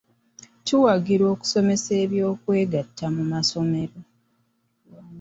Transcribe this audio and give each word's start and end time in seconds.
Tuwagira 0.65 1.23
okusomesa 1.33 1.91
eby'okwegatta 2.03 3.05
mu 3.15 3.23
masomero 3.31 3.99